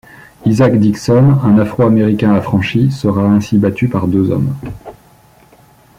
Isaac 0.47 0.79
Dixon, 0.79 1.37
un 1.43 1.59
afro-américain 1.59 2.33
affranchi 2.33 2.89
sera 2.91 3.23
ainsi 3.27 3.59
battu 3.59 3.87
par 3.87 4.07
deux 4.07 4.31
hommes. 4.31 4.55